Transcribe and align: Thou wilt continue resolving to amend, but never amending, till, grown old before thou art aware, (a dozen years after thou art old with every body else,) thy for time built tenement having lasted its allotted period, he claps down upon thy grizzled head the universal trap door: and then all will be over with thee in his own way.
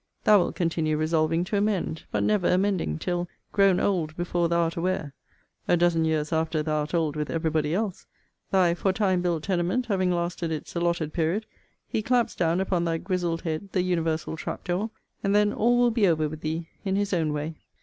Thou 0.23 0.39
wilt 0.39 0.55
continue 0.55 0.97
resolving 0.97 1.43
to 1.43 1.57
amend, 1.57 2.05
but 2.11 2.23
never 2.23 2.47
amending, 2.47 2.97
till, 2.97 3.27
grown 3.51 3.79
old 3.79 4.17
before 4.17 4.49
thou 4.49 4.61
art 4.61 4.75
aware, 4.75 5.13
(a 5.67 5.77
dozen 5.77 6.05
years 6.05 6.33
after 6.33 6.63
thou 6.63 6.79
art 6.79 6.95
old 6.95 7.15
with 7.15 7.29
every 7.29 7.51
body 7.51 7.75
else,) 7.75 8.07
thy 8.49 8.73
for 8.73 8.91
time 8.93 9.21
built 9.21 9.43
tenement 9.43 9.85
having 9.85 10.11
lasted 10.11 10.51
its 10.51 10.75
allotted 10.75 11.13
period, 11.13 11.45
he 11.87 12.01
claps 12.01 12.33
down 12.33 12.59
upon 12.59 12.83
thy 12.83 12.97
grizzled 12.97 13.43
head 13.43 13.69
the 13.73 13.83
universal 13.83 14.35
trap 14.35 14.63
door: 14.63 14.89
and 15.23 15.35
then 15.35 15.53
all 15.53 15.77
will 15.77 15.91
be 15.91 16.07
over 16.07 16.27
with 16.27 16.41
thee 16.41 16.67
in 16.83 16.95
his 16.95 17.13
own 17.13 17.31
way. 17.31 17.53